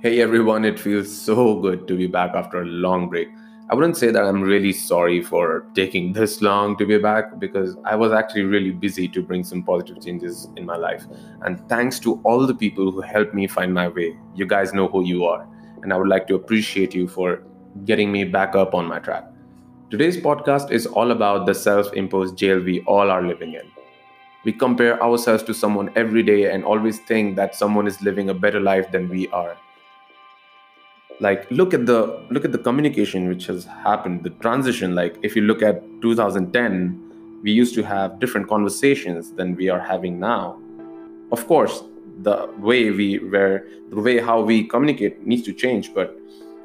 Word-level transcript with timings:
Hey 0.00 0.20
everyone, 0.20 0.64
it 0.64 0.78
feels 0.78 1.10
so 1.10 1.56
good 1.56 1.88
to 1.88 1.96
be 1.96 2.06
back 2.06 2.32
after 2.36 2.62
a 2.62 2.64
long 2.64 3.08
break. 3.08 3.30
I 3.68 3.74
wouldn't 3.74 3.96
say 3.96 4.12
that 4.12 4.22
I'm 4.22 4.40
really 4.40 4.72
sorry 4.72 5.20
for 5.20 5.66
taking 5.74 6.12
this 6.12 6.40
long 6.40 6.76
to 6.76 6.86
be 6.86 6.98
back 6.98 7.40
because 7.40 7.76
I 7.84 7.96
was 7.96 8.12
actually 8.12 8.44
really 8.44 8.70
busy 8.70 9.08
to 9.08 9.20
bring 9.20 9.42
some 9.42 9.64
positive 9.64 10.00
changes 10.00 10.46
in 10.54 10.64
my 10.64 10.76
life. 10.76 11.04
And 11.42 11.68
thanks 11.68 11.98
to 12.00 12.20
all 12.22 12.46
the 12.46 12.54
people 12.54 12.92
who 12.92 13.00
helped 13.00 13.34
me 13.34 13.48
find 13.48 13.74
my 13.74 13.88
way. 13.88 14.16
You 14.36 14.46
guys 14.46 14.72
know 14.72 14.86
who 14.86 15.04
you 15.04 15.24
are. 15.24 15.44
And 15.82 15.92
I 15.92 15.96
would 15.96 16.06
like 16.06 16.28
to 16.28 16.36
appreciate 16.36 16.94
you 16.94 17.08
for 17.08 17.42
getting 17.84 18.12
me 18.12 18.22
back 18.22 18.54
up 18.54 18.74
on 18.74 18.86
my 18.86 19.00
track. 19.00 19.24
Today's 19.90 20.16
podcast 20.16 20.70
is 20.70 20.86
all 20.86 21.10
about 21.10 21.44
the 21.46 21.54
self 21.56 21.92
imposed 21.92 22.36
jail 22.36 22.60
we 22.60 22.82
all 22.82 23.10
are 23.10 23.22
living 23.22 23.54
in. 23.54 23.68
We 24.44 24.52
compare 24.52 25.02
ourselves 25.02 25.42
to 25.42 25.54
someone 25.54 25.90
every 25.96 26.22
day 26.22 26.52
and 26.52 26.64
always 26.64 27.00
think 27.00 27.34
that 27.34 27.56
someone 27.56 27.88
is 27.88 28.00
living 28.00 28.30
a 28.30 28.34
better 28.34 28.60
life 28.60 28.92
than 28.92 29.08
we 29.08 29.26
are 29.30 29.56
like 31.20 31.50
look 31.50 31.74
at 31.74 31.86
the 31.86 32.24
look 32.30 32.44
at 32.44 32.52
the 32.52 32.58
communication 32.58 33.28
which 33.28 33.46
has 33.46 33.64
happened 33.64 34.22
the 34.22 34.30
transition. 34.30 34.94
Like 34.94 35.16
if 35.22 35.34
you 35.34 35.42
look 35.42 35.62
at 35.62 35.82
2010 36.02 37.40
we 37.42 37.52
used 37.52 37.74
to 37.74 37.82
have 37.82 38.18
different 38.18 38.48
conversations 38.48 39.32
than 39.32 39.54
we 39.56 39.68
are 39.68 39.80
having 39.80 40.18
now. 40.20 40.58
Of 41.32 41.46
course 41.46 41.82
the 42.22 42.50
way 42.58 42.90
we 42.90 43.18
were 43.18 43.64
the 43.90 44.00
way 44.00 44.18
how 44.18 44.40
we 44.40 44.64
communicate 44.64 45.26
needs 45.26 45.42
to 45.42 45.52
change 45.52 45.94
but 45.94 46.18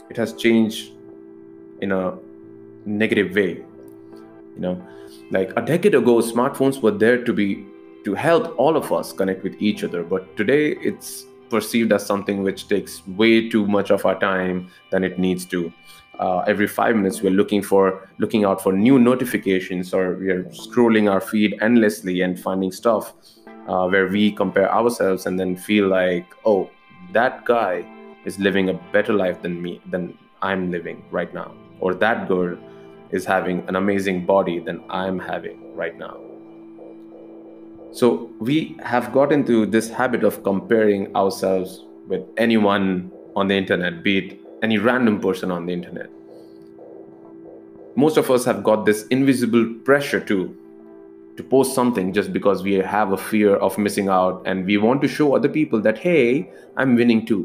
it 0.09 0.17
has 0.17 0.33
changed 0.33 0.92
in 1.81 1.92
a 1.92 2.17
negative 2.86 3.36
way 3.36 3.64
you 4.55 4.59
know? 4.59 4.81
Like 5.31 5.52
a 5.58 5.61
decade 5.61 5.95
ago 5.95 6.22
smartphones 6.22 6.81
were 6.81 6.92
there 6.92 7.23
to 7.23 7.33
be 7.33 7.66
to 8.05 8.14
help 8.14 8.53
all 8.58 8.75
of 8.75 8.92
us 8.92 9.14
connect 9.14 9.44
with 9.44 9.55
each 9.61 9.83
other 9.83 10.03
but 10.03 10.36
today 10.36 10.75
it's 10.81 11.25
perceived 11.53 11.91
as 11.97 12.05
something 12.11 12.43
which 12.47 12.67
takes 12.73 12.93
way 13.21 13.33
too 13.53 13.65
much 13.77 13.91
of 13.95 14.05
our 14.09 14.19
time 14.19 14.57
than 14.91 15.03
it 15.09 15.19
needs 15.25 15.45
to. 15.53 15.71
Uh, 16.19 16.39
every 16.53 16.67
five 16.67 16.95
minutes, 16.95 17.21
we're 17.23 17.37
looking 17.41 17.61
for 17.71 18.09
looking 18.23 18.43
out 18.49 18.61
for 18.65 18.73
new 18.87 18.97
notifications, 19.11 19.93
or 19.93 20.03
we're 20.23 20.43
scrolling 20.65 21.11
our 21.13 21.21
feed 21.21 21.55
endlessly 21.67 22.21
and 22.25 22.39
finding 22.39 22.71
stuff 22.71 23.13
uh, 23.69 23.85
where 23.87 24.07
we 24.07 24.31
compare 24.31 24.69
ourselves 24.79 25.25
and 25.27 25.39
then 25.39 25.55
feel 25.55 25.87
like, 25.87 26.25
oh, 26.45 26.69
that 27.11 27.45
guy 27.45 27.85
is 28.25 28.39
living 28.39 28.69
a 28.69 28.77
better 28.91 29.13
life 29.23 29.41
than 29.41 29.61
me, 29.61 29.81
than 29.93 30.17
I'm 30.41 30.71
living 30.71 31.03
right 31.11 31.33
now, 31.33 31.49
or 31.79 31.93
that 32.05 32.27
girl 32.27 32.57
is 33.11 33.25
having 33.25 33.63
an 33.69 33.75
amazing 33.75 34.25
body 34.25 34.59
than 34.59 34.83
I'm 34.89 35.19
having 35.19 35.57
right 35.75 35.97
now. 35.97 36.33
So 37.94 38.31
we 38.39 38.75
have 38.83 39.13
got 39.13 39.31
into 39.31 39.67
this 39.67 39.88
habit 39.88 40.23
of 40.23 40.41
comparing 40.41 41.16
ourselves 41.16 41.86
with 42.08 42.23
anyone 42.38 43.11
on 43.36 43.49
the 43.49 43.53
internet, 43.55 44.02
be 44.02 44.17
it 44.17 44.39
any 44.63 44.80
random 44.80 45.19
person 45.19 45.52
on 45.52 45.67
the 45.67 45.73
internet. 45.73 46.09
Most 47.95 48.17
of 48.17 48.31
us 48.31 48.45
have 48.45 48.64
got 48.64 48.88
this 48.88 49.05
invisible 49.08 49.75
pressure 49.86 50.19
to 50.21 50.58
to 51.38 51.44
post 51.44 51.75
something 51.75 52.14
just 52.14 52.33
because 52.33 52.64
we 52.64 52.73
have 52.73 53.11
a 53.11 53.17
fear 53.17 53.55
of 53.58 53.77
missing 53.77 54.09
out 54.09 54.41
and 54.45 54.66
we 54.66 54.77
want 54.77 55.02
to 55.03 55.08
show 55.08 55.36
other 55.36 55.49
people 55.49 55.80
that 55.81 55.99
hey, 55.99 56.52
I'm 56.75 56.95
winning 56.95 57.27
too, 57.27 57.44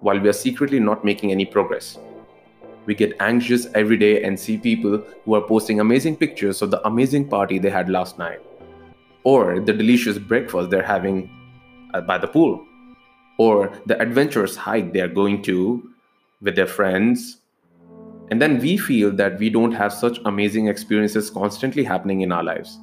while 0.00 0.18
we 0.18 0.28
are 0.30 0.40
secretly 0.44 0.80
not 0.80 1.04
making 1.04 1.32
any 1.32 1.44
progress. 1.44 1.98
We 2.86 2.94
get 2.94 3.14
anxious 3.20 3.66
every 3.74 3.98
day 3.98 4.22
and 4.22 4.40
see 4.40 4.56
people 4.56 5.04
who 5.26 5.34
are 5.34 5.42
posting 5.42 5.80
amazing 5.80 6.16
pictures 6.16 6.62
of 6.62 6.70
the 6.70 6.86
amazing 6.86 7.28
party 7.28 7.58
they 7.58 7.68
had 7.68 7.90
last 7.90 8.18
night 8.18 8.40
or 9.26 9.58
the 9.58 9.72
delicious 9.72 10.18
breakfast 10.18 10.70
they're 10.70 10.86
having 10.86 11.28
uh, 11.94 12.00
by 12.00 12.16
the 12.16 12.28
pool, 12.28 12.64
or 13.38 13.72
the 13.86 14.00
adventurous 14.00 14.54
hike 14.54 14.92
they're 14.92 15.08
going 15.08 15.42
to 15.42 15.82
with 16.40 16.54
their 16.54 16.66
friends. 16.66 17.38
And 18.30 18.40
then 18.40 18.60
we 18.60 18.76
feel 18.76 19.10
that 19.16 19.40
we 19.40 19.50
don't 19.50 19.72
have 19.72 19.92
such 19.92 20.20
amazing 20.24 20.68
experiences 20.68 21.28
constantly 21.28 21.82
happening 21.82 22.20
in 22.20 22.30
our 22.30 22.44
lives. 22.44 22.78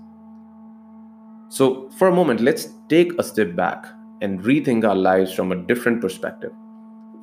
So, 1.48 1.90
for 1.98 2.09
a 2.09 2.14
moment, 2.14 2.42
let's 2.42 2.68
take 2.90 3.14
a 3.18 3.24
step 3.24 3.56
back 3.56 3.86
and 4.22 4.42
rethink 4.42 4.84
our 4.84 4.96
lives 4.96 5.34
from 5.34 5.54
a 5.54 5.56
different 5.56 6.02
perspective. 6.02 6.52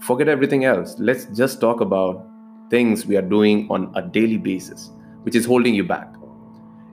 Forget 0.01 0.29
everything 0.29 0.65
else. 0.65 0.97
Let's 0.99 1.27
just 1.27 1.61
talk 1.61 1.83
about 1.83 2.27
things 2.71 3.05
we 3.05 3.19
are 3.19 3.29
doing 3.37 3.67
on 3.69 3.93
a 3.95 4.01
daily 4.01 4.39
basis, 4.39 4.91
which 5.25 5.35
is 5.35 5.45
holding 5.45 5.75
you 5.75 5.85
back. 5.85 6.20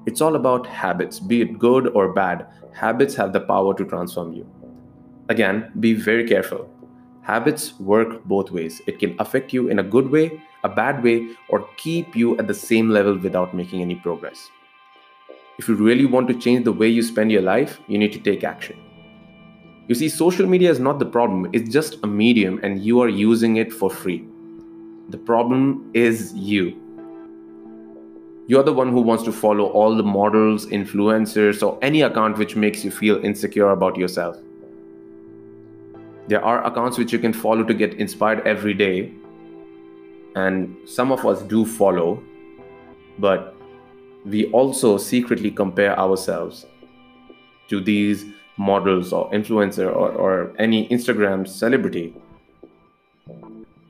It's 0.08 0.22
all 0.22 0.38
about 0.38 0.66
habits, 0.66 1.20
be 1.20 1.42
it 1.42 1.60
good 1.60 1.90
or 1.90 2.14
bad. 2.14 2.48
Habits 2.72 3.14
have 3.16 3.34
the 3.34 3.42
power 3.42 3.74
to 3.74 3.84
transform 3.84 4.32
you. 4.32 4.50
Again, 5.28 5.70
be 5.82 5.94
very 5.94 6.26
careful. 6.26 6.70
Habits 7.24 7.78
work 7.78 8.24
both 8.24 8.50
ways. 8.50 8.82
It 8.88 9.00
can 9.00 9.18
affect 9.20 9.52
you 9.52 9.68
in 9.68 9.80
a 9.80 9.84
good 9.84 10.10
way, 10.10 10.42
a 10.64 10.70
bad 10.70 11.04
way, 11.04 11.36
or 11.50 11.68
keep 11.76 12.16
you 12.16 12.38
at 12.38 12.48
the 12.48 12.54
same 12.54 12.90
level 12.90 13.18
without 13.18 13.54
making 13.54 13.82
any 13.82 13.96
progress. 13.96 14.50
If 15.60 15.68
you 15.68 15.76
really 15.76 16.06
want 16.06 16.30
to 16.30 16.34
change 16.36 16.64
the 16.64 16.72
way 16.72 16.88
you 16.88 17.02
spend 17.02 17.30
your 17.30 17.42
life, 17.42 17.82
you 17.90 17.98
need 17.98 18.14
to 18.14 18.20
take 18.20 18.46
action. 18.46 18.80
You 19.90 19.96
see, 19.96 20.08
social 20.08 20.48
media 20.48 20.72
is 20.72 20.80
not 20.80 21.00
the 21.00 21.06
problem, 21.06 21.50
it's 21.52 21.70
just 21.70 21.98
a 22.04 22.08
medium 22.08 22.62
and 22.64 22.82
you 22.82 23.02
are 23.02 23.10
using 23.10 23.58
it 23.58 23.74
for 23.74 23.90
free. 23.90 24.26
The 25.10 25.18
problem 25.18 25.92
is 25.94 26.34
you 26.34 26.87
you're 28.48 28.64
the 28.64 28.74
one 28.74 28.92
who 28.92 29.02
wants 29.02 29.24
to 29.24 29.32
follow 29.32 29.66
all 29.66 29.96
the 29.96 30.04
models, 30.04 30.66
influencers, 30.68 31.62
or 31.62 31.78
any 31.82 32.02
account 32.02 32.38
which 32.38 32.56
makes 32.56 32.84
you 32.84 32.92
feel 32.92 33.24
insecure 33.24 33.72
about 33.72 33.98
yourself. 33.98 34.38
There 36.28 36.44
are 36.44 36.66
accounts 36.66 36.98
which 36.98 37.12
you 37.12 37.20
can 37.20 37.34
follow 37.34 37.64
to 37.64 37.74
get 37.74 37.94
inspired 37.96 38.48
every 38.48 38.74
day, 38.74 39.12
and 40.36 40.78
some 40.86 41.12
of 41.12 41.26
us 41.26 41.42
do 41.42 41.66
follow, 41.66 42.24
but 43.20 43.54
we 44.26 44.46
also 44.52 44.98
secretly 44.98 45.52
compare 45.52 45.98
ourselves 46.00 46.66
to 47.68 47.82
these 47.82 48.26
models 48.58 49.12
or 49.12 49.30
influencer 49.32 49.88
or, 49.88 50.12
or 50.12 50.54
any 50.58 50.88
Instagram 50.90 51.48
celebrity 51.48 52.14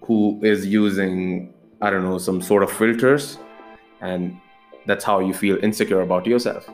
who 0.01 0.39
is 0.43 0.65
using, 0.65 1.53
I 1.81 1.89
don't 1.91 2.03
know, 2.03 2.17
some 2.17 2.41
sort 2.41 2.63
of 2.63 2.71
filters 2.71 3.37
and 4.01 4.39
that's 4.87 5.03
how 5.03 5.19
you 5.19 5.33
feel 5.33 5.63
insecure 5.63 6.01
about 6.01 6.25
yourself. 6.25 6.67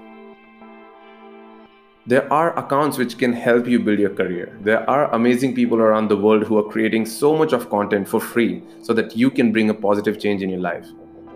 There 2.06 2.32
are 2.32 2.58
accounts 2.60 2.98
which 2.98 3.18
can 3.18 3.34
help 3.34 3.66
you 3.66 3.80
build 3.80 3.98
your 3.98 4.10
career. 4.10 4.58
There 4.62 4.88
are 4.90 5.14
amazing 5.14 5.56
people 5.56 5.80
around 5.80 6.10
the 6.10 6.18
world 6.18 6.44
who 6.44 6.58
are 6.58 6.70
creating 6.70 7.06
so 7.06 7.36
much 7.36 7.54
of 7.54 7.70
content 7.70 8.08
for 8.08 8.20
free 8.20 8.62
so 8.82 8.94
that 8.94 9.16
you 9.16 9.32
can 9.32 9.52
bring 9.54 9.70
a 9.70 9.74
positive 9.74 10.20
change 10.20 10.42
in 10.42 10.50
your 10.50 10.60
life 10.60 10.88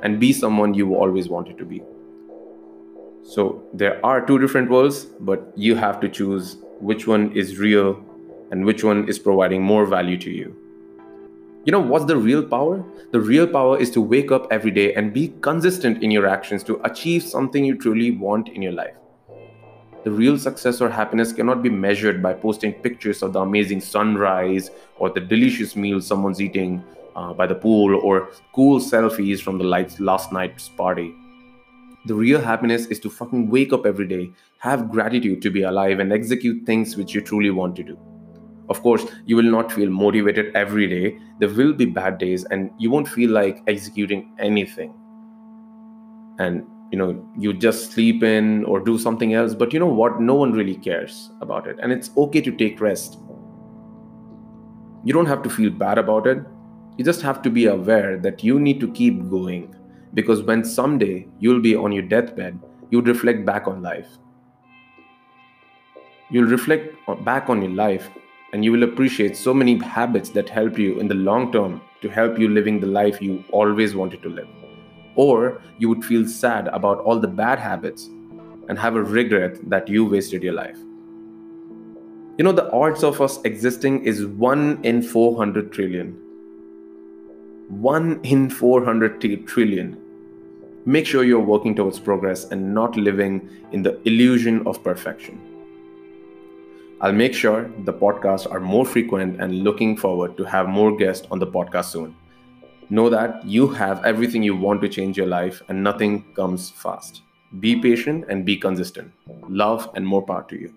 and 0.04 0.20
be 0.20 0.34
someone 0.34 0.74
you 0.74 0.94
always 0.96 1.30
wanted 1.30 1.58
to 1.58 1.66
be. 1.66 1.82
So 3.24 3.64
there 3.74 4.06
are 4.06 4.26
two 4.26 4.40
different 4.40 4.70
worlds, 4.70 5.06
but 5.06 5.52
you 5.56 5.76
have 5.76 6.00
to 6.02 6.10
choose 6.10 6.58
which 6.80 7.08
one 7.08 7.32
is 7.32 7.58
real 7.58 8.04
and 8.52 8.66
which 8.66 8.84
one 8.84 9.08
is 9.08 9.18
providing 9.18 9.64
more 9.64 9.86
value 9.86 10.18
to 10.18 10.30
you. 10.30 10.56
You 11.68 11.72
know 11.72 11.82
what's 11.82 12.06
the 12.06 12.16
real 12.16 12.44
power? 12.44 12.82
The 13.12 13.20
real 13.20 13.46
power 13.46 13.78
is 13.78 13.92
to 13.92 14.00
wake 14.00 14.32
up 14.32 14.48
every 14.52 14.72
day 14.72 14.94
and 14.94 15.12
be 15.12 15.34
consistent 15.42 16.02
in 16.02 16.12
your 16.12 16.26
actions 16.26 16.64
to 16.64 16.80
achieve 16.86 17.24
something 17.24 17.66
you 17.66 17.78
truly 17.78 18.12
want 18.12 18.48
in 18.48 18.62
your 18.62 18.72
life. 18.72 18.96
The 20.06 20.12
real 20.12 20.40
success 20.40 20.80
or 20.80 20.90
happiness 20.90 21.34
cannot 21.34 21.62
be 21.62 21.70
measured 21.70 22.24
by 22.24 22.36
posting 22.36 22.72
pictures 22.72 23.22
of 23.22 23.34
the 23.34 23.42
amazing 23.42 23.82
sunrise 23.82 24.72
or 24.98 25.10
the 25.10 25.20
delicious 25.20 25.76
meal 25.76 26.00
someone's 26.00 26.40
eating 26.40 26.82
uh, 27.18 27.34
by 27.34 27.46
the 27.46 27.56
pool 27.56 28.00
or 28.02 28.30
cool 28.56 28.80
selfies 28.80 29.42
from 29.42 29.58
the 29.58 29.66
lights 29.66 30.00
last 30.00 30.32
night's 30.32 30.70
party. 30.70 31.14
The 32.06 32.16
real 32.16 32.40
happiness 32.40 32.86
is 32.86 33.02
to 33.02 33.10
fucking 33.10 33.50
wake 33.50 33.74
up 33.74 33.86
every 33.86 34.08
day, 34.08 34.32
have 34.60 34.90
gratitude 34.90 35.42
to 35.42 35.50
be 35.50 35.64
alive, 35.64 36.00
and 36.00 36.14
execute 36.14 36.66
things 36.66 36.96
which 36.96 37.14
you 37.14 37.20
truly 37.20 37.50
want 37.50 37.76
to 37.76 37.84
do. 37.84 38.00
Of 38.70 38.82
course, 38.82 39.06
you 39.26 39.36
will 39.36 39.44
not 39.44 39.72
feel 39.72 39.90
motivated 39.90 40.56
every 40.56 40.88
day. 40.88 41.20
There 41.40 41.50
will 41.50 41.74
be 41.74 41.86
bad 41.86 42.18
days, 42.18 42.46
and 42.46 42.72
you 42.78 42.92
won't 42.92 43.08
feel 43.08 43.32
like 43.32 43.64
executing 43.68 44.32
anything. 44.40 44.94
And 46.40 46.66
you 46.92 46.98
know, 46.98 47.26
you 47.38 47.54
just 47.54 47.92
sleep 47.92 48.24
in 48.24 48.64
or 48.66 48.80
do 48.80 48.98
something 48.98 49.34
else. 49.34 49.54
But 49.54 49.74
you 49.74 49.80
know 49.80 49.88
what? 49.88 50.22
No 50.22 50.36
one 50.36 50.54
really 50.54 50.76
cares 50.76 51.32
about 51.42 51.68
it. 51.68 51.78
And 51.82 51.92
it's 51.92 52.12
okay 52.16 52.42
to 52.42 52.52
take 52.52 52.80
rest. 52.80 53.18
You 55.04 55.14
don't 55.14 55.26
have 55.26 55.44
to 55.44 55.50
feel 55.50 55.70
bad 55.70 55.98
about 55.98 56.28
it. 56.28 56.40
You 56.98 57.04
just 57.04 57.22
have 57.22 57.42
to 57.44 57.50
be 57.50 57.66
aware 57.66 58.18
that 58.18 58.44
you 58.44 58.60
need 58.60 58.80
to 58.80 58.92
keep 58.92 59.30
going. 59.30 59.76
Because 60.14 60.42
when 60.42 60.64
someday 60.64 61.28
you'll 61.40 61.62
be 61.62 61.76
on 61.76 61.92
your 61.92 62.04
deathbed, 62.04 62.58
you'll 62.90 63.02
reflect 63.04 63.46
back 63.46 63.68
on 63.68 63.82
life. 63.82 64.08
You'll 66.30 66.50
reflect 66.50 66.96
back 67.24 67.50
on 67.50 67.62
your 67.62 67.72
life 67.72 68.10
and 68.58 68.66
you 68.66 68.72
will 68.72 68.82
appreciate 68.82 69.38
so 69.38 69.54
many 69.54 69.78
habits 69.78 70.32
that 70.32 70.50
help 70.50 70.80
you 70.80 71.00
in 71.00 71.08
the 71.08 71.14
long 71.14 71.52
term 71.52 71.80
to 72.02 72.10
help 72.10 72.40
you 72.40 72.50
living 72.50 72.80
the 72.80 72.88
life 72.88 73.22
you 73.22 73.44
always 73.52 73.94
wanted 73.96 74.20
to 74.24 74.30
live. 74.30 74.48
Or 75.16 75.62
you 75.78 75.90
would 75.90 76.04
feel 76.04 76.28
sad 76.28 76.68
about 76.70 77.02
all 77.02 77.20
the 77.20 77.28
bad 77.28 77.60
habits 77.60 78.10
and 78.68 78.80
have 78.80 78.96
a 78.96 79.04
regret 79.04 79.60
that 79.70 79.88
you 79.88 80.06
wasted 80.06 80.42
your 80.42 80.54
life. 80.54 80.80
You 82.40 82.46
know, 82.46 82.52
the 82.52 82.68
odds 82.72 83.04
of 83.04 83.22
us 83.22 83.40
existing 83.44 84.04
is 84.06 84.26
1 84.26 84.80
in 84.82 85.04
400 85.04 85.72
trillion. 85.72 86.18
1 87.70 88.22
in 88.24 88.50
400 88.50 89.22
t- 89.22 89.36
trillion. 89.36 89.96
Make 90.88 91.06
sure 91.06 91.24
you're 91.24 91.52
working 91.54 91.76
towards 91.76 92.00
progress 92.00 92.46
and 92.46 92.74
not 92.74 92.98
living 92.98 93.48
in 93.72 93.84
the 93.84 94.02
illusion 94.08 94.66
of 94.66 94.84
perfection. 94.84 95.40
I'll 97.00 97.14
make 97.14 97.36
sure 97.36 97.70
the 97.86 97.94
podcasts 97.94 98.52
are 98.52 98.60
more 98.60 98.84
frequent 98.84 99.40
and 99.40 99.64
looking 99.64 99.96
forward 99.96 100.36
to 100.38 100.44
have 100.46 100.68
more 100.68 100.98
guests 100.98 101.28
on 101.30 101.38
the 101.38 101.46
podcast 101.46 101.86
soon. 101.86 102.16
Know 102.90 103.08
that 103.10 103.46
you 103.46 103.68
have 103.68 104.04
everything 104.04 104.42
you 104.42 104.56
want 104.56 104.82
to 104.82 104.90
change 104.90 105.16
your 105.16 105.28
life 105.28 105.62
and 105.70 105.84
nothing 105.84 106.34
comes 106.34 106.72
fast. 106.72 107.22
Be 107.60 107.80
patient 107.80 108.26
and 108.30 108.46
be 108.46 108.58
consistent. 108.58 109.12
Love 109.48 109.90
and 109.94 110.08
more 110.08 110.26
power 110.26 110.46
to 110.50 110.60
you. 110.60 110.74